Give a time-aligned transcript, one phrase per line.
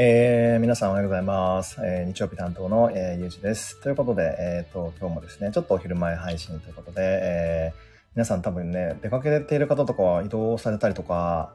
[0.00, 1.80] えー、皆さんおはようございます。
[1.84, 3.80] えー、日曜日担当の、えー、ゆうじです。
[3.82, 7.80] ということで、えっ、と、今日もですね、ちょっとお昼前配信ということで、えー、
[8.14, 11.52] 皆さん多分ね、出かけている方とかは移動されたりとか、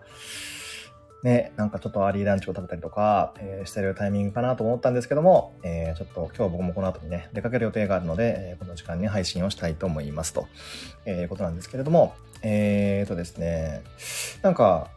[1.23, 10.47] ね、なんかちょっとアーリーランチを食べたりとか、えーしてるタイミングかなと思ったんですけども、えーちょっと今日僕もこの後にね、出かける予定があるので、えーこの時間に配信をしたいと思いますと、
[11.05, 13.83] えーいうことなんですけれども、えーとですね、
[14.41, 14.89] なんか、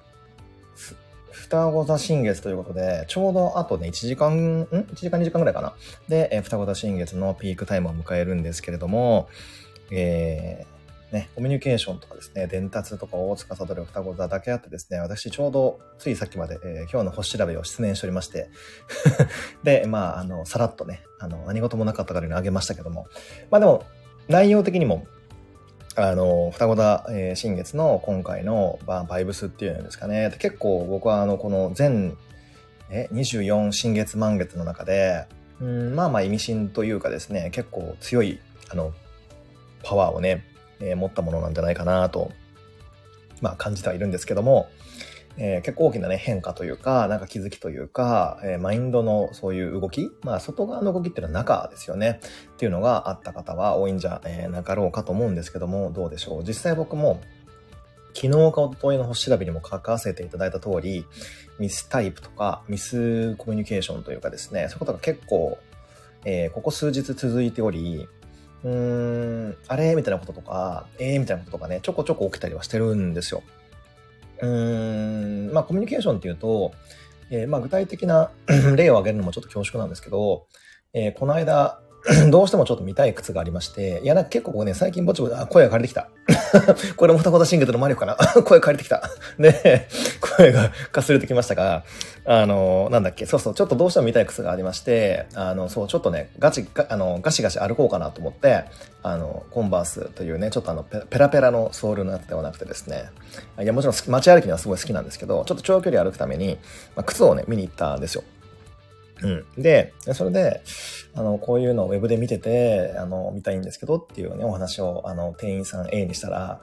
[1.37, 5.75] 双子座新月ということで、ちょうどあとね、1時間、ん ?1 時間2時間ぐらいかな。
[6.09, 9.29] で、えー双子座新月のピークタイムを迎えるんですけれども、
[9.91, 18.49] えーね、コミュニケーションとかですね、伝達とかを司る双子座だけあってですね、私ちょうどついさっきまで、えー今日の星調べを失念しておりまして、
[19.63, 23.07] で、まあ、あの、さらっとね、あの、何事もなかったからにあげましたけども、
[23.51, 23.85] まあでも、
[24.29, 25.07] 内容的にも、
[25.99, 32.19] あの、双子座、えー新月の今回のババイブスっていうんですかね、結構僕はあの、この全、
[32.91, 35.25] え、24新月満月の中で、
[35.59, 38.93] うん、まあまあ意味深というかですね、結構強い、あの、
[39.83, 40.45] パワーをね、
[40.81, 42.31] えー持ったものなんじゃないかなと、
[43.41, 44.69] まあ感じてはいるんですけども、
[45.39, 52.21] えー結構大きなね変化というか、なんか気づきというか、えーマインドのそういう動き、まあ外側の動きっていうのは中ですよね。
[52.55, 56.45] っていうのがあった方は多いんじゃえーなかろうかと思うんですけども、どうでしょう。
[56.45, 57.21] 実際僕も、
[58.15, 61.05] 昨日か一昨日の星調べにも書かせていただいた通り、
[61.59, 65.59] ミスタイプとかミスコミュニケーションというかですね、そういうことが結構、
[66.25, 68.09] えーここ数日続いており、
[68.65, 73.43] うーん、あれみたいなこととか、えーみたいなこととかね、ちょこちょこ起きたりはしてるんですよ。
[74.41, 76.73] うーん、まあコミュニケーションっていうと、
[77.31, 78.31] えーまあ具体的な
[78.77, 80.47] 例を挙げるのもちょっと恐縮なんですけど、
[80.93, 81.81] えーこの間、
[82.31, 86.09] どうしてもちょっと見たい靴がありまして、いや、なんか結構僕ね、最近ぼちぼち、あ、声が枯れてきた。
[86.97, 89.03] これも双子座新月の魔力かな 声枯れてきた。
[89.39, 89.89] で、
[90.37, 91.85] 声がかすれてきましたが、
[92.25, 98.65] あの、なんだっけ、そうそう、ちょっとどうしても見たい靴がありまして、あの、そう、ちょっとね、ガチ、ガあの、ガシガシ歩こうかなと思って、
[99.03, 103.11] あの、コンバースというね、ちょっとあの、ペラペラのソールのやつではなくてですね、
[103.61, 106.59] いや、もちろん街歩きにはすごい好きなんですけど、ちょっと長距離歩くために、
[106.95, 108.23] まあ、靴をね、見に行ったんですよ。
[109.23, 109.63] うん。
[109.63, 110.63] で、それで、
[111.15, 116.61] あの、こういうのをウェブで見てて、あの、見たいんですけどっていうね、お話を、あの、店員さん A にしたら、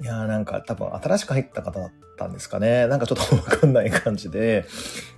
[0.00, 2.86] いやーなんか多分新しく入った方だたんですかね。
[2.86, 4.64] なんかちょっとわかんない感じで、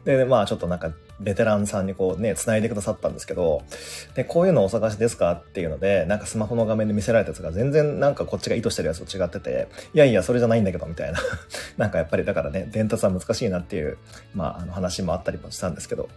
[0.05, 3.63] で、まあちょっとなんかベテランさんにこうね、繋いでくださったんですけど、
[4.15, 11.19] で、こういうのお探しですかっていうので、なんかスマホの画面で見せられたやつが全然なんかこっちが意図してるやつと違ってて、いやいや、それじゃないんだけど、みたいな。
[11.77, 13.99] なんかやっぱりだからね、伝達は難しいなっていう、
[14.35, 16.09] まああの話もあったりもしたんですけど、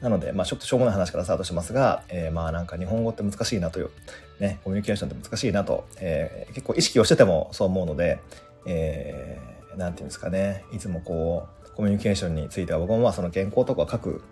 [0.00, 3.90] なので、まあちょっとしょうもない話からスタートしますが、えーまあなんか日本語って難しいなという、
[4.38, 8.18] ね、コミュニケーションって難しいなと、えー結構意識をしててもそう思うので、
[8.66, 14.22] えーなんていうんですかね、いつもこう、コミュニケーションについては僕もまあその原稿とか書く、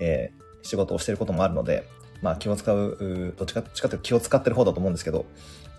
[0.00, 1.88] えー仕事をしてることもあるので、
[2.22, 5.26] まあ気を使う、どっちかどっちかというと気を使ってる方だと思うんですけど、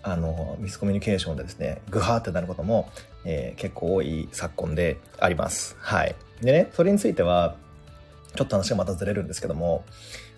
[0.02, 2.90] あの、ミスコミュニケーションでですね、グハーってなることも、
[3.24, 5.76] えー結構多い昨今であります。
[5.80, 6.14] はい。
[6.42, 7.56] でね、それについては、
[8.36, 9.84] ちょっと話がまたずれるんですけども、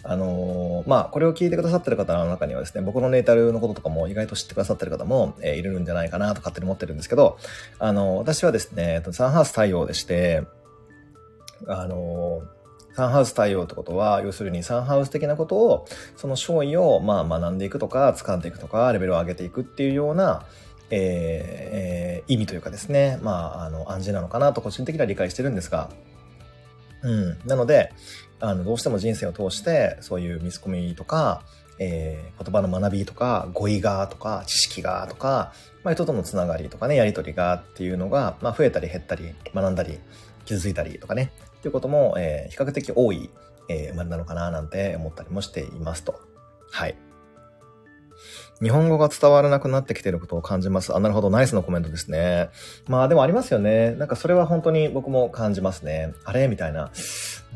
[0.09, 7.39] あのーまあ、これを聞いてくださってる方の中にはですね、僕のネイタルのこととかも意外と知ってくださってる方も、えーいるんじゃないかなと勝手に思ってるんですけど、
[7.81, 10.45] あの、私はですね、サンハウス太陽でして、
[11.67, 12.43] あの、
[12.95, 15.87] サンハウス太陽ってことは、要するにサンハウス的なことを、
[16.17, 20.47] その勝利を、まあ、学んでいくとか、掴んでいくとか、レベルを上げていくっていうような、
[20.91, 25.91] えーえー意味というかですね、まあ、あの、暗示なのかなと個人的には理解してるんですが、
[27.03, 27.39] うん。
[27.47, 27.93] なので、
[28.41, 31.43] あの、どうしても人生を通して、そういうミスコミとか、
[31.79, 35.53] えー言葉の学びとか、語彙がとか、知識がとか、
[35.85, 39.99] まあ、人とのつながりとかね、やりとりがっていうのが、まあ、増えたり減ったり、学んだり、
[40.45, 43.31] 傷ついたりとかね、っていうことも、えー比較的多い、
[43.69, 46.21] えー生まれなのかななんて思ったりもしていますと。
[46.71, 46.97] はい。
[48.63, 50.95] 日本語が伝わらなくなってきていることを感じます。
[50.95, 52.49] あ、なるほど、ナイスのコメントですね。
[52.87, 53.93] まあでもありますよね。
[53.93, 56.15] なんかそれは本当に僕も感じますね。
[56.25, 56.49] あれ？
[56.49, 56.91] みたいな。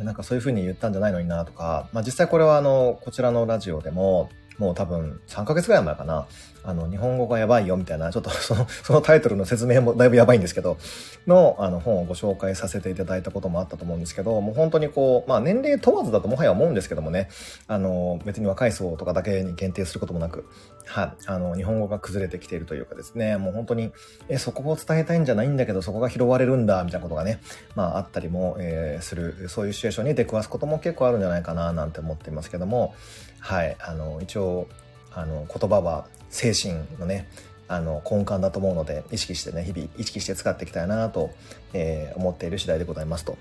[0.05, 1.88] なんかそういう風に言ったんじゃないのになとか。
[1.93, 6.26] まあ実際これはあの、こちらのラジオでも、もう多分3ヶ月ぐらい前かな。
[6.62, 10.77] あの、日本語がやばいよみたいな、ちょっと その、そのタイトルの説明もだいぶやばいんですけど、
[11.27, 17.29] の、あの、本をご紹介させていただいたこともあったと思うんですけど、もう本当にこう、まあ年齢問わずだともはや思うんですけどもね、
[17.67, 20.47] あの、別に若い層とかだけに限定することもなく、
[20.87, 23.93] はい、あの、日本語が崩れてきているというかですね、もう本当に、
[24.29, 27.41] え、そこを伝えたいんじゃないんだけど、そこが拾われるんだ、みたいなことがね、
[27.75, 32.95] まああったりも、えーする、そういうシチュエーションに出くわすことも結構あるんじゃないかな、なんて思っていますけども、
[33.39, 34.69] はい、あの、一応、
[35.13, 37.29] あの、言葉は精神のね、
[37.69, 41.31] あの、根幹だと思うので、意識してね、日々意識して使っていきたいなと、
[41.73, 43.37] えー思っている次第でございますと。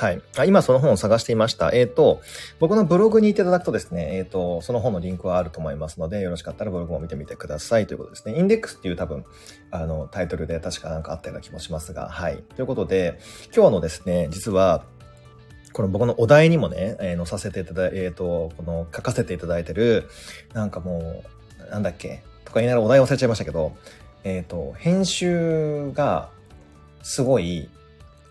[0.00, 0.22] はい。
[0.38, 1.72] あ今その本を探していました。
[1.74, 2.22] えっ、ー、と、
[2.58, 8.38] 僕のブログに行っていただくとですね、えっ、ー、と、その本のリンクはあると思いますので、よろしかったらブログも見てみてくださいということですね。
[8.38, 9.26] インデックスっていう多分、
[9.70, 12.42] あの、タイトルで確かなんかあったような気もしますが、はい。
[12.56, 13.18] ということで、
[13.54, 14.84] 今日のですね、実は、
[15.72, 20.08] この僕のお題にもね、えー、載させていただい、えっ、ー、と、この書かせていただいてる、
[20.54, 21.39] なんかもう、
[21.70, 23.76] なんだっけ、とか言いながらお題忘れちゃいましたけど、
[24.24, 26.28] えっ、ー、と、編集が
[27.02, 27.68] すごい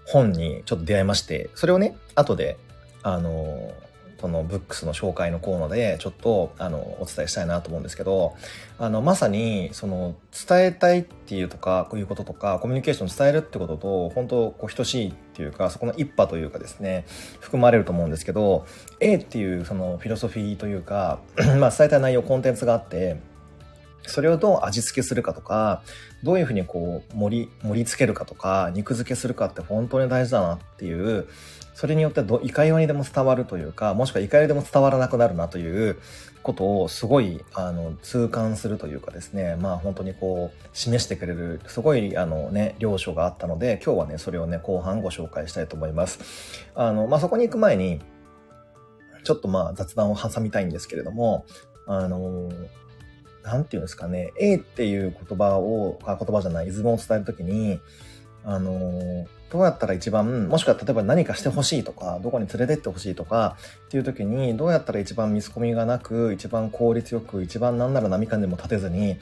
[0.05, 2.57] 本にちょっと出会いまして、それをね、後で、
[3.01, 3.73] あの、
[4.19, 8.35] このブックスの紹介のコーナーでちょっとあのお伝えしたいなと思うんですけど
[8.77, 10.15] あのまさにその
[10.47, 17.05] 伝えたいっていうとかこういうこととかコミュニケーション伝えるってことと本当こう等しいっていうかそこの一派というかですね
[17.39, 18.65] 含まれると思うんですけど
[18.99, 21.19] A っていうそのフィロソフィーというか
[21.59, 23.17] まあ伝えたい内容コンテンツがあって
[24.07, 25.81] それをどう味付けするかとか、
[26.23, 31.27] どういうふうにこう盛り、盛り付けるかとか、肉付けするかって本当に大事だなっていう、
[31.73, 35.97] それによってどいかようにでも伝わるというか、もしくはいかようにでも伝わらなくなるなという
[36.43, 46.19] ことをすごい、あの、痛感するというかですね、まあ本当にこう、示してくれる、すごい、あのね、了承があったので、今日はね、それをね、後半ご紹介したいと思います。
[46.75, 48.01] あの、まあそこに行く前に、
[49.23, 51.45] ちょっとまあ雑談を挟みたいんですけれども、
[51.87, 52.49] あの、
[53.49, 57.79] なんていうんですかね、A っていう言葉を、あ言葉じゃない、イズムを伝えるときに、
[58.43, 63.57] あの、どうやったら一番、もしくは例えば何かしてほしいとか、どこに連れてってほしいとか
[63.87, 69.17] っていう時に、どうやったら一番見込みがなく、一番効率よく、一番なんなら波感でも立てずに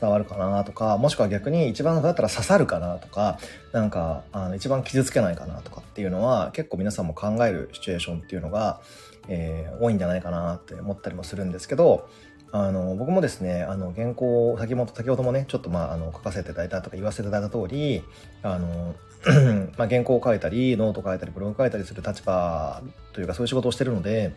[0.00, 3.38] 伝わるかなとか、もしくは逆に一番どうやったら刺さるかなとか、
[3.72, 8.80] なんか、あの一番傷つけないかなとかっていうのは、結構皆さんも考えるシチュエーションっていうのが、
[9.28, 12.08] えー、多いんじゃないかなって思ったりもするんですけど、
[12.52, 18.04] あの、僕もですね、あの、原稿を先ほど、先ほどもね、ちょっとまあ、あの、書かせていただいたとか言わせていただいた通り、
[18.42, 18.94] あの、
[19.78, 22.82] まあ、原稿を書いたり、ノート書いたり、ブログ書いたりする立場
[23.14, 24.34] というか、そういう仕事をしてるので、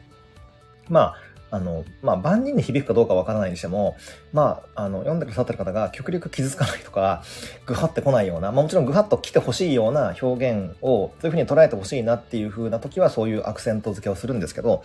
[0.87, 1.15] まあ、
[1.51, 3.95] あの、まあ、万人に響くかどうかわからないにしても、
[4.33, 7.23] まあ、あの、読んでくださってる方が極力傷つかないとか、
[7.65, 14.83] ぐはってこないような、まあ、もちろんぐはっと来てほしいような表現を、そういうふうに捉えてほしいなっていう風な時は、そういうアクセント付けをするんですけど、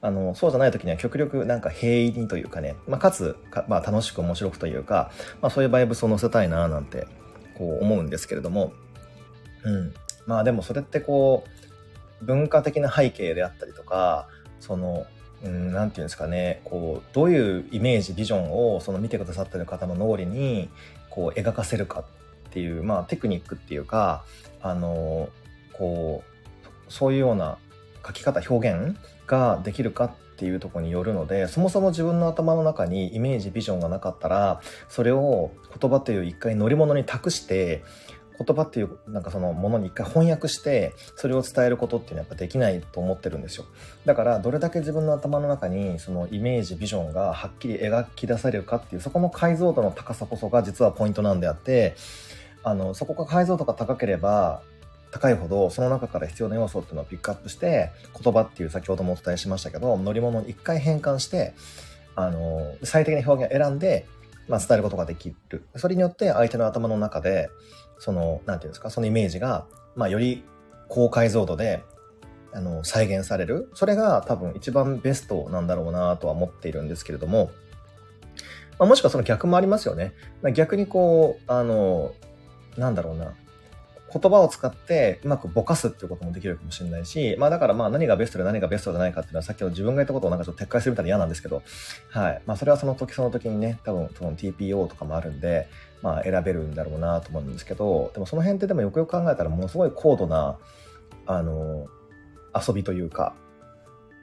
[0.00, 5.10] あの、そうじゃない時には極力なんか平易にというかね、まあ、かつか、まあ、楽しく面白くというか、
[5.40, 7.06] まあ、そういうバイブスを乗せたいな、なんて、
[7.56, 8.72] こう思うんですけれども、
[9.64, 9.94] うん。
[10.26, 11.44] まあ、でもそれってこ
[12.20, 14.28] う、文化的な背景であったりとか、
[14.60, 15.06] その、
[15.44, 20.68] うん、なんていうんですかね、こう、どういうイメージ、ビジョンを、その見てくださってる方の脳裏に、
[21.10, 22.04] こう、描かせるかっ
[22.50, 24.24] ていう、まあ、テクニックっていうか、
[24.60, 25.28] あの、
[25.72, 27.58] こう、そういうような
[28.06, 28.96] 書き方、表現
[29.26, 35.50] ができるかっていうところによるので、そもそも自分の頭の中にイメージ、ビジョンがなかったら、それを
[35.80, 37.82] 言葉という一回乗り物に託して、
[38.44, 43.64] 言葉っていうなんかそのものに一回翻訳してそれを伝えることっていうのはやっぱできないと思ってるんですよ。
[44.04, 51.94] だからどれだけ自分の頭の中にそのイメージビジョンがはっきり描き出されるかっていうそこの解像度の高さこそが実はポイントなんであって
[52.62, 54.62] あのそこが解像度が高ければ
[55.12, 61.54] 高いほどその中から必要な要素っていうのをピックアップして言葉っていう先ほどもお伝えしましたけど乗り物に一回変換して
[62.16, 64.06] あの最適な表現を選んで、
[64.48, 65.64] まあ、伝えることができる。
[65.76, 67.50] それによって相手の頭の中で
[68.02, 70.42] その、なんていうんですか、そのイメージが、まあ、より
[70.88, 71.84] 高解像度で、
[72.52, 73.70] あの、再現される。
[73.74, 77.52] それが多分一番ベストなんだろうなとは思っているんですけれども、
[78.80, 80.14] まあ、もしくはその逆もありますよね。
[80.52, 82.12] 逆にこう、あの、
[82.76, 83.34] なんだろうな。
[84.12, 91.62] 言葉を使ってうまくぼかすっていうこともできるかもしれないし、まあだからまあ何がベストで何がベストじゃないかっていうのはさっきの自分が言ったことをなんかちょっと撤回するみたいな嫌なんですけど、
[92.10, 92.42] はい。
[92.46, 95.68] まあそれはその時その時にね、多分その TPO とかもあるんで、
[96.02, 100.58] まあ選べるんだろうなと思うんですけど、でもその辺ってでもよくよく考えたらものすごい高度な、
[101.26, 101.86] あの、
[102.54, 103.34] 遊びというか、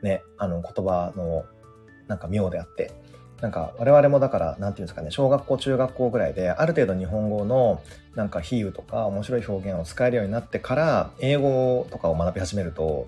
[0.04, 1.46] ね、あの言葉の
[2.08, 2.92] なんか妙であって、
[3.42, 7.82] なんか我々もだから、なんていうんですかね、小学校、中学校ぐらいで、ある程度日本語の
[8.16, 13.08] なんか比喩とか面白い表現を使えるようになってから、英語とかを学び始めると、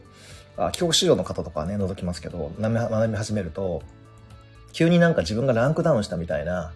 [0.58, 3.82] あ帰国子女の方とかね、覗きますけど、学び始めると、
[4.74, 6.72] 急になんか自分がランクダウンしたみたいな、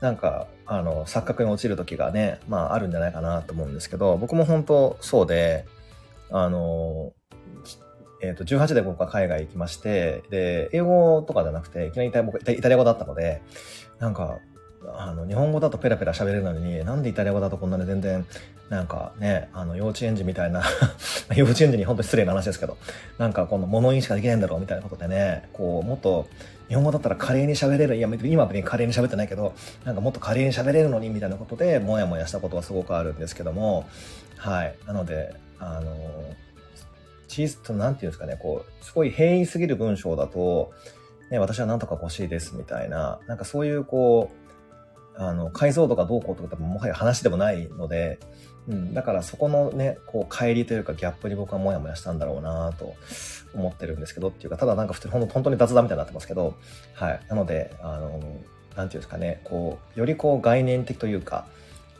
[0.00, 5.64] なんか、あの、錯覚に陥る時がね、まああるんじゃないかなと思うんですけど、僕も本当そうで、
[6.30, 7.12] あの、
[8.22, 13.42] えっ、ー、と、18で僕は海外行きまして、で、英語とかじゃなくて、いきなりイタ僕イタリア語だったので、
[13.98, 14.38] なんか、
[14.96, 18.24] あの、日本語だとペラペラ喋れるのに、なんでイタリア語だとこんなに全然、
[18.68, 20.62] なんかね、あの、幼稚園児みたいな
[21.34, 22.76] 幼稚園児に本当に失礼な話ですけど、
[23.18, 26.28] なんかこの物言いしかできないんだろうみたいなことでね、こう、もっと、
[26.68, 29.52] 日本語だったら華麗に喋れる、いや、今別に華麗に喋ってないけど、
[29.84, 33.84] なんかもっと華麗に喋れるのに、みたいなことで、もやもやしたことはすごくあるんですけども、
[34.36, 34.74] はい。
[34.86, 35.96] なので、あの、
[37.32, 40.72] 小さと、なんていうんですかね、こう、すごい平易すぎる文章だと、
[41.30, 44.30] ね、私は何とか欲しいですみたいな、なんかそういうこ
[45.18, 48.18] う、あの、解像度がどうこうとか多分もはや話でもないので、
[48.68, 52.94] うん、だからそこのね、こう、帰りというかギャップに僕はモヤモヤしたんだろうなと
[53.54, 56.54] 思ってるんですけどっていうか、ただなんか普通に本当に雑談みたいになってますけど、
[56.94, 57.20] はい。
[57.28, 58.20] なので、あの、
[58.76, 61.46] なんていうんですかね、こう、よりこう概念的というか、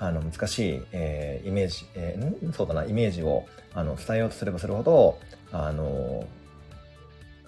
[0.02, 5.20] あの難しい、えー、イメージ、えー、そうだな、イメージをあの伝えようとすればするほど、
[5.52, 6.26] あの、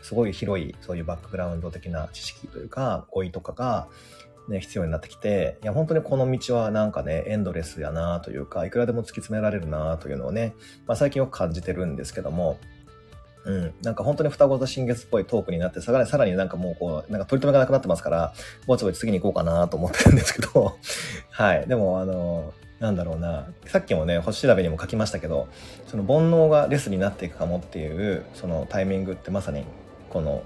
[0.03, 3.89] すごい広いそういうバックグラウンド的な知識というか、語彙とかが、
[4.49, 10.55] ね、必要になってきて、いや、本当にこの道はなんかね、エンドレスやなというか、いくらでも突き詰められるなというのをね、
[10.87, 12.61] まあ最近よく感じてるんですけども、
[13.45, 13.75] うん。
[13.83, 18.35] なんか本当に双子と新月っぽいトークになって、さらにさらになんかもうこう、なんか取り留めがなくなってますから、
[18.67, 20.79] ぼちぼち次に行こうかなと思ってるんですけど、
[21.31, 21.67] はい。
[21.67, 25.49] でもあの、なんだろうな、さっきもね、星調べにも書きましたけど、
[25.87, 29.65] その煩悩がレスになっていくかもっていう、そのタイミングってまさに、
[30.11, 30.43] この、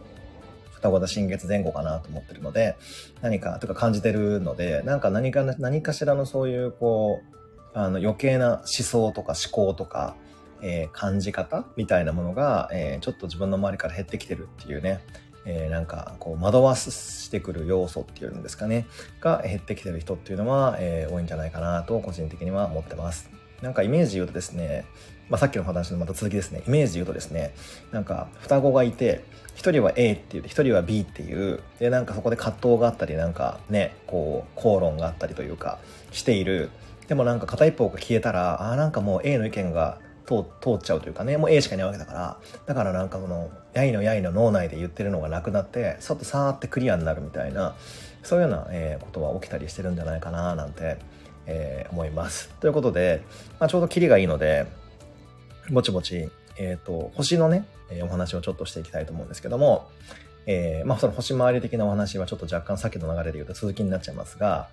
[0.72, 2.76] 双子と新月前後かなと思ってるので、
[3.20, 7.38] 何か、とか感じてるので、なんか何か、何かしらのそういう、こう、
[7.74, 10.16] あの余計な思想とか思考とか、
[10.62, 15.00] えー、感じ方みたいなものが、えー、ちょっと自分の周りから減ってきてるっていうね、
[15.44, 18.86] えー、なんかこう惑わしてくる要素っていうんですかね。
[19.20, 23.30] が減ってきてる人っていうのは、えー、多いんじゃないかなと個人的には思ってます。
[23.62, 24.84] なんかイメージ言うとですね、
[25.28, 26.62] まあ、さっきの話のまた続きですね。
[26.66, 27.54] イメージ言うとですね
[27.92, 29.24] なんか双子がいて
[29.56, 35.78] 1人は A って言って1人は B っていうでなんかそこで葛藤があったりなんかねこう口論があったりというか
[36.12, 36.70] している。
[37.08, 47.74] でもなんか片一方が消えたらああなんかもう A の意見が通通っちゃうというかね、もう A しかいないわけだから、だからなんかこの、やいのやいの脳内で言ってるのがなくなって、ちょっとさーってクリアになるみたいな、
[48.22, 50.98] そういうような、えー、ことは起きたりしてるんじゃないかななんて、
[51.46, 52.50] えー、思います。
[52.60, 53.22] ということで、
[53.58, 54.66] まあ、ちょうどキリがいいので、
[55.70, 59.88] ぼちぼち、えっ、ー、と、星のね、えお話をちょっとしていきたいと思うんですけども、
[60.46, 64.68] えーまあその星回り的なお話はちょっと若干さっきの流れで言うと続きになっちゃいますが、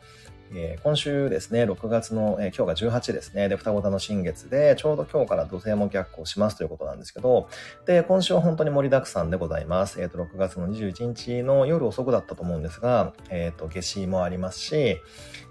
[0.54, 3.50] えー、今週ですね、6月の、えー、今日が18ですね。
[3.50, 7.50] で、双子座の新月で、ちょうど今日から土星も逆行しますということなんですけど、
[7.86, 10.02] で、今週は本当に盛りだくさんでございます。
[10.02, 15.02] えっ、ー、と、6月の21日の夜遅くだったと思うんですが、えっ、と、夏至もありますし、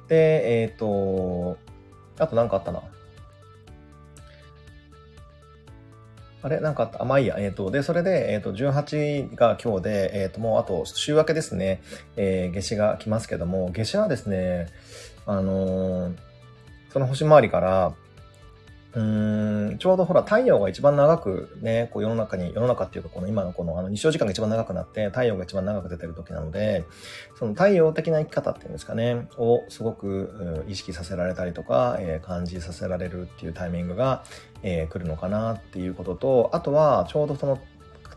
[0.09, 1.59] で、えっ、と、
[2.19, 2.83] あと何かあったな。
[6.45, 6.61] あれ？
[6.61, 7.03] なんかあった？
[7.05, 7.37] まあいいや。
[7.39, 11.81] えっ、ー、と、で、それで、えっ、ー、と、18が今日で、えっ、ー、と、もうあと週明けですね、
[12.17, 14.67] えー、夏至が来ますけども、夏至はですね、
[15.27, 16.13] あの
[16.93, 17.95] その星回りから、
[18.97, 19.03] う
[19.75, 26.85] ん、ちょうどほら、太陽が一番長くね、こう世の中に、世の中っていうか、この今のこのあの日照時間が一番長くなって、太陽が一番長く出てる時なので、
[27.37, 34.23] その太陽的な生き方っていうんですかね、をすごく意識させられたりとか、えー、感じさせられるっていうタイミングが、
[34.63, 37.59] えー、来るのかなっていうことと、あとは、ちょうどその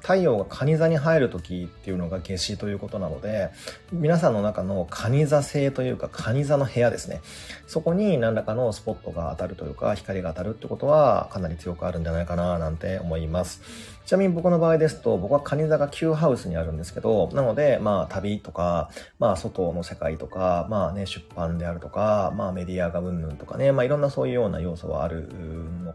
[0.01, 3.49] 太陽が蟹座に入る時っていうのが夏至ということなので、
[3.91, 7.21] 皆さんの中の蟹座星というか蟹座の部屋ですね。
[7.67, 13.61] そこに何らかのスポットが当たるというか、光が当たるってことはかなり強くあるんじゃないかななんて思います。
[14.07, 18.89] ちなみに僕の場合ですと、僕は蟹座が旧ハウスにあるんですけど、なので、まあ旅とか、
[19.19, 25.29] まあ外の世界とか、まあね、出版であるとか、まあメディアがうんぬんとかね、まあいろんなそういうような要素はある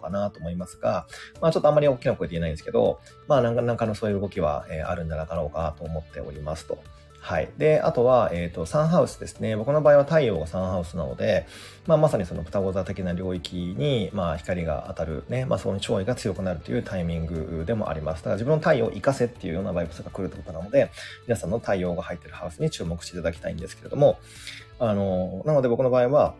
[0.02, 1.06] かなと思いますが、
[1.40, 6.78] まあちょっとあんまり大きな声で言えないんですけど、まあなんかなかのそういう動きは、え、あるんじゃなかろうかと思っておりますと。
[7.22, 7.48] はい。
[7.56, 9.54] で、あとは、えっ、ー、と、サンハウスですね。
[9.54, 11.46] 僕の場合は太陽がサンハウスなので、
[11.86, 18.22] まあ、まさにその双子座的な領域に、まあ、光が当たる、ね、まあ、その潮位が強くなるというタイミングでもあります。
[18.22, 20.90] だから自分の太陽を活かせっていうようなバイブスが来るってことなので、
[21.28, 24.18] 皆さんの太陽が入ってるハウスに注目していただきたいんですけれども、
[24.80, 26.34] あの、なので僕の場合は、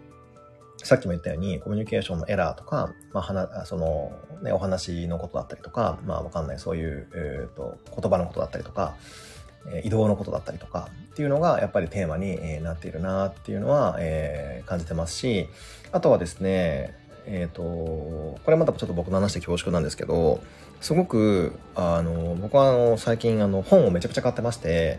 [0.82, 4.12] さっきも言ったように、コミュニケーションのエラーとか、まあ、その、
[4.42, 8.94] ね、お話のことだったりとか、まあ、わかんない、そういう、えっ、ー、と、言葉のことだったりとか、
[9.84, 15.48] 移動のことだったりとかっていうのがやっぱりテーマになっているなっていうのは、えー、感じてますし、
[15.92, 16.96] あとはですね、
[17.26, 20.42] えっ、ー、と、これまたちょっと僕の話で恐縮なんですけど、
[20.80, 24.98] すごく、あの、僕はあの、最近あの、本をめちゃくちゃ買ってまして、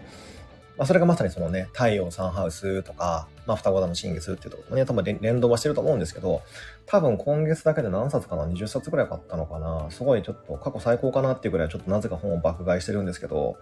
[0.78, 6.42] まあ、それがまさにそのね、太陽サンハウスとか、まあ、双子座の新月っていうところね、多分連動はしてると思うんですけど、
[6.86, 13.58] 多分今月だけで何冊かな ?20 冊くらい買ったのかなすごいちょっと過去最高かなっていうくらいちょっとなぜか本を爆買いしてるんですけど、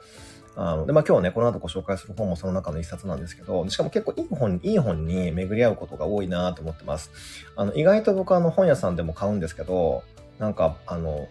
[0.56, 7.12] あの、で、まあ今日ね、この後ご紹介する本もその中の一冊なんですけど、しかも結構いい本、いい本に巡り合うことが多いなと思ってます。
[7.56, 10.04] あの、意外と僕あの本屋さんでも買うんですけど、
[10.40, 11.28] なんか、あの、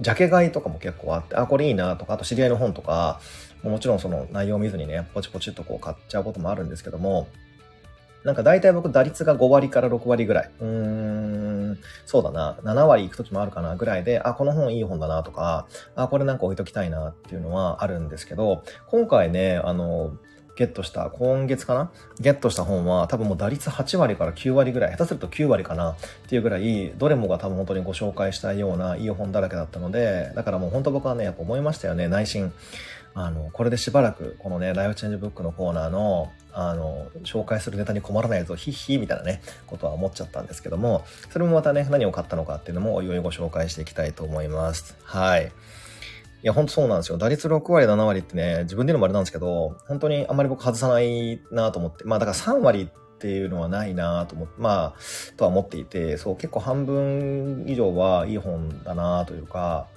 [0.00, 3.20] ジャケ買いとかも結構あって、あ、これいいなとか、あと知り合いの本とか、
[3.62, 7.28] もちろんその内容を見ずにね、ポチポチっとこう買っちゃうこともあるんですけども、
[8.24, 10.50] なんか大体僕打率が5割から6割ぐらい。
[10.60, 12.58] うーん、そうだな。
[12.62, 20.12] 7割行く時もあるかなぐらいで、あ、この本いい本だなとか、あ、これなんか置いときたいなっていうのはあるんですけど、今回ね、あの、
[20.56, 21.92] ゲットした、今月かな？
[22.18, 25.92] ゲットした本は多分もう打率8割から9割ぐらい、下手すると9割かな？
[25.92, 25.96] っ
[26.28, 32.52] ていうぐらい、どれもが多分本当にご紹介したいようないい本だらけだったので、だからもう本当僕はね、やっぱ思いましたよね、内心。
[33.20, 44.96] あの、これでしばらく、このね、ライフチェンジブックのコーナーの、あの、紹介するネタに困らないぞ、ヒッヒーみたいなね、ことは思っちゃったんですけども、それもまたね、何を買ったのかっていうのも、おいおいご紹介していきたいと思います。
[45.02, 45.46] はい。
[45.46, 45.50] い
[46.44, 47.18] や、ほんとそうなんですよ。
[47.18, 59.88] 打率6割、7割ってね、自分で言うのもあれなんですけど、本当にあんまり僕外さないなと思って、まあだから3割っていうのはないなと思って、まあ、とは思っていて、そう、結構半分以上はいい本だなというか、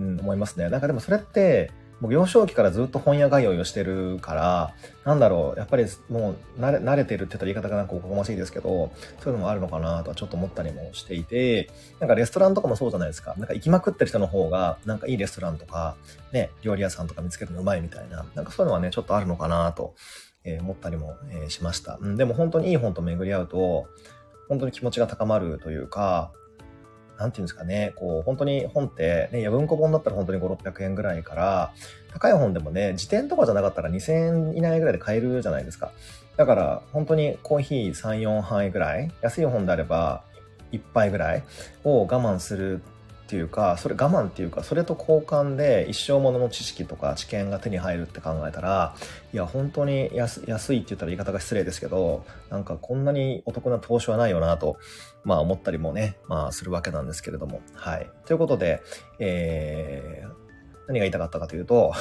[0.00, 0.68] うん、思いますね。
[0.68, 4.74] なんかでもそれって、もう幼少期からずっと本屋通いをしてるから、
[5.04, 13.34] なんだろう、やっぱりもう慣れ慣れてるって言ったら言い方がなんかおこがましいですけど、そういうのもあるのかなとはちょっと思ったりもしていて、なんかレストランとかもそうじゃないですか。
[13.38, 15.96] なんか行きまくってる人の方が、なんかいいレストランとか、
[16.32, 19.94] ね、料理屋さんとか見つけるのうまいみたいな、なんかそういうのはね、ちょっとあるのかなと、
[20.44, 21.98] えー、思ったりも、えー、しました。
[22.00, 23.86] うん、でも本当にいい本と巡り合うと、
[24.48, 26.32] 本当に気持ちが高まるというか、
[27.18, 31.72] なんていうんですかね、こう、本当に本って、ね、や文庫本だったら本当に5、600円ぐらいから、
[32.12, 35.92] 高い本でもね、辞典とかじゃなかったら2000円以内ぐらいで買えるじゃないですか。
[36.36, 40.22] だから、本当にコーヒー3、4杯ぐらい、安い本であれば
[40.72, 41.44] 1杯ぐらい
[41.84, 42.82] を我慢する
[43.26, 48.94] っていうか、それ我慢っていうか、それと交換で一生ものの知識とか知見が手に入るって考えたら、
[49.34, 54.76] いや、本当に安いって言ったら言い方が失礼ですけど、なんかこんなにお得な投資はないよなと、
[55.24, 57.62] まあ思ったりもね、まあするわけなんですけれども。
[57.74, 58.08] はい。
[58.26, 58.80] ということで、
[59.18, 60.28] えー、
[60.86, 61.92] 何が言いたかったかというと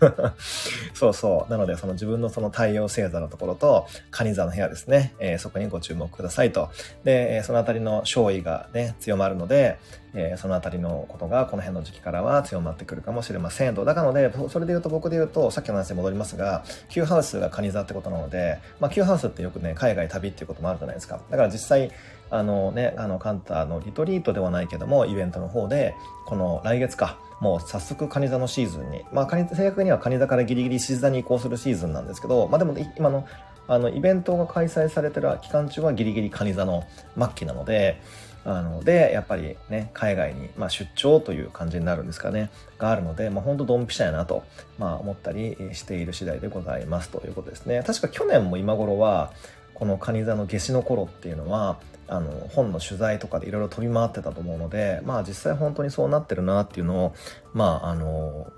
[0.94, 1.50] そうそう。
[1.50, 5.14] なので、その自分のその太陽星座のところと、蟹座の部屋ですね。
[5.18, 6.70] えー、そこにご注目くださいと。
[7.04, 9.78] で、そのあたりの勝意がね、強まるので、
[10.14, 13.84] えー、そのあたりのことがこの辺の時期からは強まってくるかもしれませんと。
[13.84, 21.20] だからので、それで言うと僕で言うと、さっきの話に戻りますが、Q ハウスが蟹座ってことなので、まあ Q ハウスってよくね、海外旅っていうこともあるじゃないですか。
[21.30, 21.90] だから実際、
[22.30, 25.94] あのね、あの、カンタのリトリートではないけども、イベントの方で、
[26.26, 33.26] この来月か、もう早速蟹座のシーズンに、まあ、正確には蟹座からギリギリ獅子座に移行するシーズンなんですけど、まあでも今の、
[33.68, 36.84] あの、イベントが開催されてる期間中はギリギリ蟹座の
[37.18, 38.00] 末期なので、
[38.46, 44.44] あの、で、やっぱりね、海外に、まあ、出張という感じになるんですかね、があるので、まあ、ほんとドンピシャやなと、
[44.78, 47.82] まあ、思ったりしている次第でございますということですね。
[47.84, 49.32] 確か去年も今頃は、
[49.74, 57.14] この蟹座の夏至の頃っていうのは、あの本の取材とかでいろいろ飛び回ってたと思うのでまあ実際本当にそうなってるなっていうのを
[57.52, 58.52] まああの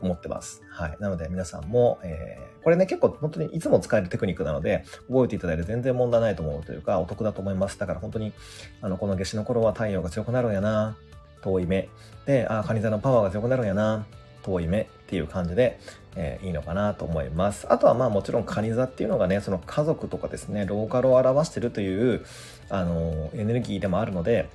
[0.00, 0.62] 思ってます。
[0.70, 0.96] はい。
[1.00, 7.78] なので皆さんも、えー、これね結構本当にいつも使えるテクニックなので覚えていただいて全然問題ないと思うというかお得だと思います。
[7.78, 8.32] だから本当に
[8.80, 10.96] あのこの夏至の頃は太陽が強くなるんやな
[11.42, 11.88] 遠い目。
[12.26, 14.06] で、あ、カニ座のパワーが強くなるんやな
[14.42, 15.78] 遠い目っていう感じで、
[16.20, 17.72] えー、いいのかなと思います。
[17.72, 22.24] あとはまあもちろんカニ座っていうのがね、その家族とかですね、ローカルを表してるという、
[22.68, 24.50] あの、エネルギーでもあるので、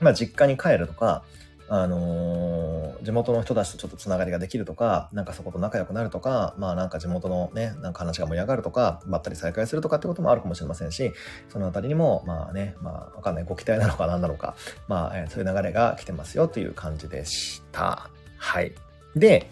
[0.00, 1.22] まあ実家に帰るとか、
[1.68, 11.12] あのー、地元の人たちとちょっとつながりができるとか、なんかそこと仲良くなるとか、まあなんか地元のね、なんか話が盛り上がるとか、ばったり再会するとかってこともあるかもしれませんし、
[11.48, 14.56] そのあたりにも、まあね、まあわかんない、ご期待なのか何なのか、
[14.88, 18.10] まあ、えー、そういう流れが来てますよという感じでした。
[18.36, 18.72] はい。
[19.14, 19.48] で、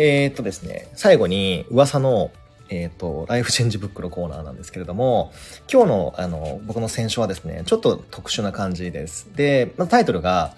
[0.00, 2.30] えー、っとですね、最後に噂の、
[2.68, 5.32] えー、っと、ライフチェンジブックのコーナーなんですけれども、
[5.70, 9.28] 今日の、あの、僕の選書はですね、ちょっと特殊な感じです。
[9.34, 10.54] で、まタイトルが、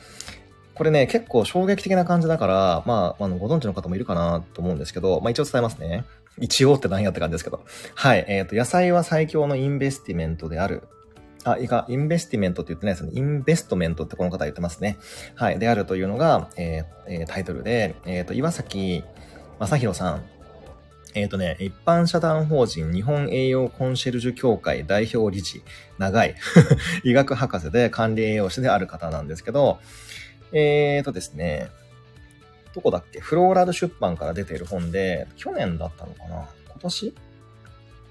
[0.74, 6.04] これね、結構衝撃的な感じだから、まあ、あの、ご存知の方もいるかなと思うんですけど、まあ一応伝えますね。
[6.38, 7.64] 一応って何やって感じですけど。
[7.94, 8.26] はい。
[8.28, 10.82] えっ、ー、と、野菜は最強のインベスティメントである。
[11.44, 13.12] あ、いいか、インベスティメントって言ってないですね。
[13.14, 14.98] インベストメントってこの方言ってますね。
[15.34, 15.58] はい。
[15.58, 19.02] であるというのが、えー、タイトルで、えっ、ー、と、岩崎
[19.58, 20.22] 正宏さん。
[21.14, 25.62] えっ、ー、とね、一般社団法人日本栄養コンシェルジュ協会代表理事、
[25.98, 26.36] 長い
[27.02, 29.80] 医学博士で管理栄養士である方なんですけど、
[30.52, 31.68] えっ、ー、とですね、
[32.74, 33.18] どこだっけ？
[33.18, 36.48] フローラル出版から出ている本で、去年だったのかな？
[36.68, 37.14] 今年？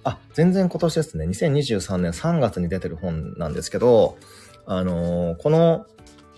[0.09, 1.25] あ、全然今年ですね。
[1.25, 4.17] 2023年3月に出てる本なんですけど、
[4.65, 5.85] あのー、この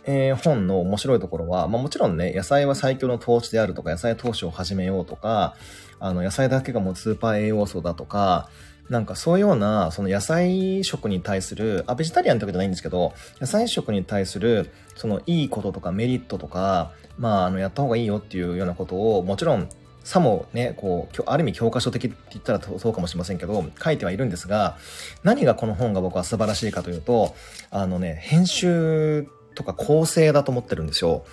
[0.04, 5.56] えー、本の面白いところは、まあ、もちろんね、野菜は最強の投資であるとか、野菜投資を始めようとか、
[6.00, 8.50] あの、野菜だけがもうスーパー栄養素だとか、
[8.90, 19.70] なんかそういうような、その野菜食に対する、あ、ベジタリアンってわけじゃないんですけど、野菜食に対する、そのいいこととかメリットとか、まあ、あの、やった方がいいよっていうようなことを、もちろん
[20.04, 24.78] さもね、こう、ある意味教科書的って言ったらそうかもしれませんけど、書いてはいるんですが、
[25.24, 27.36] 何がこの本が僕は素晴らしいかというと、
[27.70, 31.24] あのね、編集とか構成だと思ってるんですよ。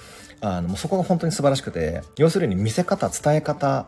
[0.41, 3.87] あの、そこが本当に素晴らしくて、要するに見せ方、伝え方、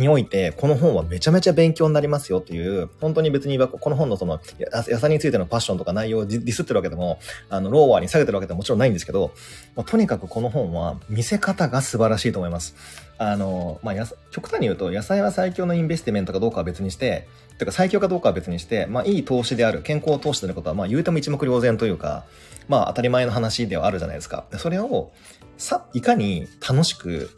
[0.00, 7.18] において、この本はめちゃめちゃ勉強になりますよっていう、本当に別にこの本のその、野菜についてのパッションとか内容をディスってるわけでも、
[7.50, 9.32] あの、 lower に下げてるわけでももちろんないんですけど、
[9.76, 12.74] まあ、とにかくこの本は見せ方が素晴らしいと思います。
[13.22, 13.94] あの、まあ、
[14.30, 17.28] 極端に言うと、野菜は最強のインベスティメントかどうかは別にして、
[17.58, 22.24] てか最強かどうかは別にして、まあ、いい投資である、健康投資であることは、まあ、言うても一目瞭然というか、
[22.66, 24.46] まあ、当たり前の話ではあるじゃないですか。
[24.56, 25.12] それを、
[25.58, 27.28] さ、いかに楽しく、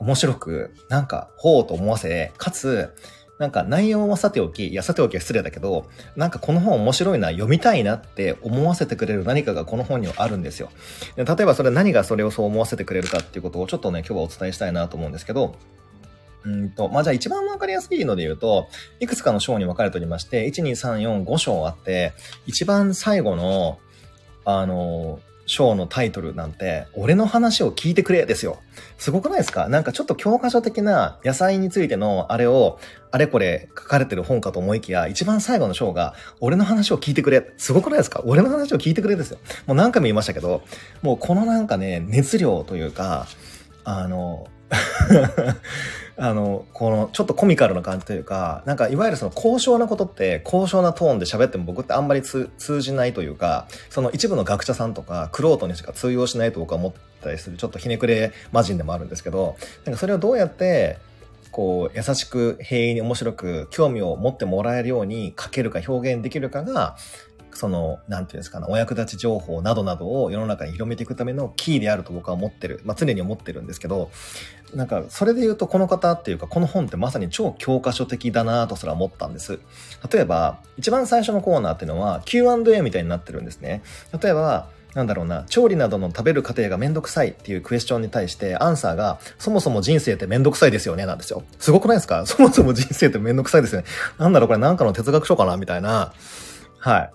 [0.00, 2.92] 面白く、なんか、ほうと思わせ、かつ、
[3.42, 10.70] なんか内容はさておき、いやさておきは失礼だけど、なんかこの本面白いな、読みたいなって思わせてくれる何かがこの本にはあるんですよ。
[11.16, 15.56] で例えばそれ何がそれをそう思わせてくれるかっていうことをちょっとね、今日はお伝えしたいなと思うんですけど、
[16.44, 18.68] うんと、まあ、じゃあ一番わかりやすいので言うと、
[19.00, 22.12] いくつかの章に分かれておりまして、1、2、3、4、5章あって、
[22.46, 23.80] 一番最後の、
[24.44, 25.18] あの、
[25.52, 28.58] 章のタイトルなんて、俺の話を聞いてくれですよ。
[28.96, 29.68] すごくないですか？
[29.68, 32.78] なんかちょっと教科書的な野菜についてのあれを、
[33.10, 37.52] あれこれ書かれてる本かと思いきや、一番最後の章が、俺の話を聞いてくれ。
[37.58, 38.22] すごくないですか？
[38.24, 39.38] 俺の話を聞いてくれですよ。
[39.66, 40.62] もう何回も言いましたけど、
[41.02, 43.26] もうこのなんかね、熱量というか、
[43.84, 44.48] あの、
[46.16, 60.98] あの、この、ちょっとコミカルな感じというか、なんか、いわゆるその高尚なことって、高尚なトーンで喋っても僕ってあんまり通じないというか、その一部の学者さんとか、クロートにしか通用しないと僕は思ったりする、ちょっとひねくれ魔人でもあるんですけど、なんかそれをどうやって、
[61.50, 66.96] こう、優しく、平易に面白く、興味を持ってもらえるように書けるか表現できるかが、
[67.54, 72.80] その、なんていうんですかね、お役立ち情報などなどを世の中に広めていくためのキーであると僕は思ってる。
[72.84, 74.10] まあ、常に思ってるんですけど、
[74.74, 79.58] なんか、それで言うとこの方っていうか、この本ってまさに超教科書的だなとすら思ったんです。
[80.10, 83.82] 例えば、一番最初のコーナーっていうのは Q&A みたいになってるんですね。
[84.20, 91.42] 例えば、なんだろうな、調理などの食べる過程がめんどくさいっていうクエスチョンに対して、アンサーが、そもそも人生ってめんどくさいですよね、なんですよ。
[91.58, 92.24] すごくないですか？
[92.26, 93.86] そもそも人生ってめんどくさいですよね。
[94.18, 95.56] なんだろう、これなんかの哲学書かな？
[95.56, 96.12] みたいな。
[96.78, 97.10] はい。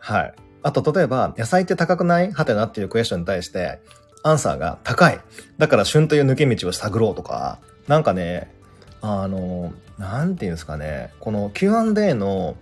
[0.00, 0.34] はい。
[0.64, 2.30] あと、例えば、野菜って高くない？
[2.32, 3.80] はてなっていうクエスチョンに対して、
[4.22, 5.20] アンサーが高い。
[5.58, 7.58] だから旬という抜け道を探ろうとか、
[7.88, 8.52] なんかね、
[9.00, 12.56] あの、なんていうんですかね、この Q&A の、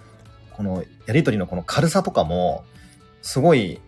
[0.53, 2.65] このやりとりのこの軽さとかも、
[3.23, 3.81] すごい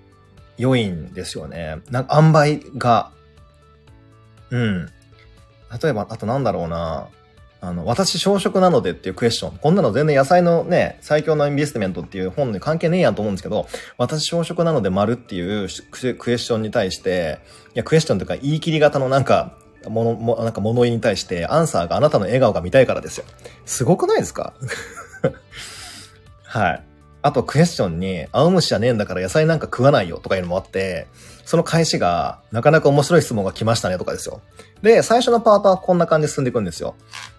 [0.58, 1.78] 良いんですよね。
[1.90, 3.10] なんか、塩梅が。
[4.50, 4.86] うん。
[5.82, 7.08] 例えば、あとなんだろうな。
[7.64, 9.56] あの、私小食なのでっていうクエスチョン。
[9.58, 15.68] こんなの全然野菜のね、最強のインベストメントっていう本に関係ねえやんと思うんですけど、私小食なので丸っていう
[16.18, 17.38] クエスチョンに対して、
[17.74, 23.24] いや、クエスチョンというか言い切り型のなんか、もの、も、なんか物言いに対して、アンサーがあなたの笑顔が見たいからですよ。
[23.64, 24.54] すごくないですか？
[26.42, 26.84] はい。
[27.22, 31.06] あとクエスチョンに、青虫じゃねえんだから野菜なんか食わないよとかいうのもあって、
[31.52, 34.40] その返しが、なかなか面白い質問が来ましたねとかですよ。
[34.80, 36.94] で、最初のパートはこんな感じで進んでいくんですよ。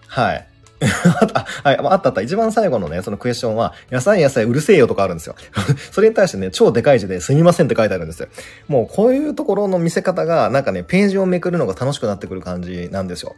[0.06, 0.46] はい。
[1.20, 2.20] あった、はい、あったあった。
[2.20, 5.34] 一番最後のね、そのクエスチョンは、野菜野菜うるせえよとかあるんですよ。
[5.90, 8.28] それに対してね、超でかい字ですみませんって書いてあるんですよ。
[8.68, 13.34] もうこういうところの見せ方が、なんかね、ページをめくるのが楽しくなってくる感じなんですよ。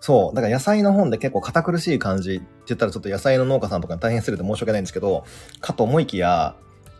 [0.00, 0.34] そう。
[0.34, 5.26] だから野菜の本で結構堅苦しい感じって言ったらちょっと野菜の農家さんとかに大変失礼で申し訳ないんですけど、
[5.60, 6.56] かと思いきや、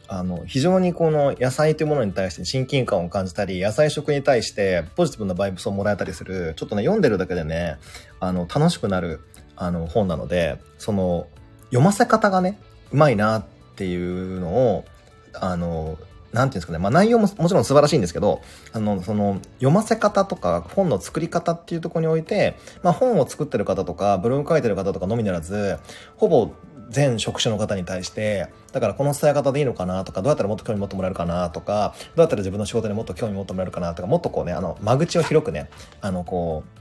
[0.06, 7.78] あの、非常にこの野菜というものに対して親近感を感じたり、野菜食に対してポジティブなバイブスをもらえたりする、ちょっとね、読んでるだけでね、
[8.20, 9.20] あの、楽しくなる、
[9.56, 11.26] あの、本なので、その、
[11.66, 12.58] 読ませ方がね、
[12.92, 13.44] うまいなっ
[13.76, 14.84] ていうのを、
[15.32, 15.98] あの、
[16.34, 25.78] なんていうんですかね、まあ内容ももちろん素晴らしいんですけど、あの、その、読ませ方とか、本の作り方っていうとこにおいて、まあ本を作ってる方とか、ブログ書いてる方とかのみならず、
[26.16, 26.50] ほぼ
[26.90, 35.70] 全職種の方に対して、だからこの伝え方でいいのかなとか、どうやったらもっと興味持ってもらえるかなとか、どうやったら自分の仕事にもっと興味持ってもらえるかなとか、もっとこうね、あの、間口を広くね、
[36.00, 36.80] あの、こう、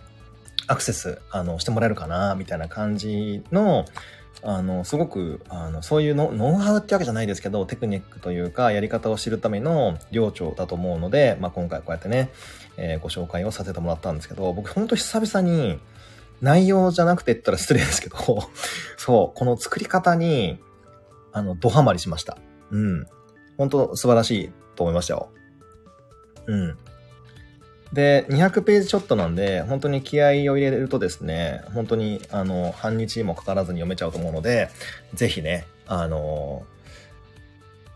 [0.67, 3.85] アクセス、あの、してもらえるかな、みたいな感じの、
[4.45, 12.29] あの、すごく、あの、そういうのノウハウってわけじゃないですけど、テクニックというか、やり方を知るための領長だと思うので、まあ、今回こうやってね、
[12.75, 15.79] えー、ご紹介をさせてもらったんですけど、僕ほんと久々に、
[16.43, 18.17] 内容じゃなくて言ったら失礼ですけど、
[18.97, 20.59] そう、この作り方に、
[21.31, 22.37] あの、ドハマりしました。
[22.69, 23.07] うん。
[23.57, 25.29] 本当素晴らしいと思いましたよ。
[26.47, 26.77] うん。
[27.93, 34.69] で、200ページちょっとなんで、本当に気合を入れるとですね、本当に、あの、半日もかからずに読めちゃうと思うので、
[35.13, 36.65] ぜひね、あの、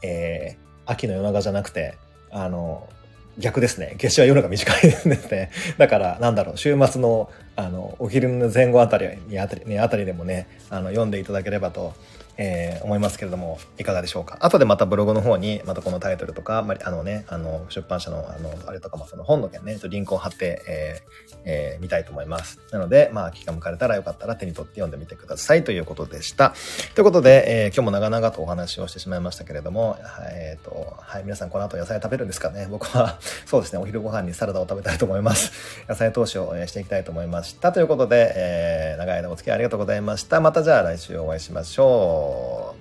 [0.03, 1.97] えー、秋の夜長じゃなくて、
[2.31, 2.87] あの、
[3.37, 3.95] 逆ですね。
[3.99, 5.51] 夏至は夜が短いですね。
[5.77, 11.93] だから、なんだろう、週末の、あの、お昼の前後あたりにあたり、ね、あたりでもね、あの、読んでいただければと
[12.37, 14.37] えー、思いますけれどもいかがでしょうか？
[14.41, 22.59] 後でまたブログの方にまたこのタイトルとか、まあのね、あの出版社のあのあれとかもその本の件ねとリンクを貼って、えーえー、見たいと思います。
[22.71, 25.63] なのでまあ気が向かれたらよかったら手に取って読んでみてください。
[25.63, 26.53] ということでした。
[26.93, 29.97] ということで、えー、今日も長々とお話をしてしまいましたけれども、
[30.31, 32.67] えーとはい、皆さんこの後野菜食べるんですかね？
[32.69, 35.85] 僕はそうですねお昼ご飯にサラダを食べたいと思います。
[35.87, 37.71] 野菜投資をしていきたいと思いました。
[37.71, 40.39] ということで、えー、長い間お付き合いありがとうございました。
[40.39, 42.26] またじゃあ来週お会いしましょう。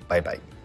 [0.09, 0.56] バイバイ。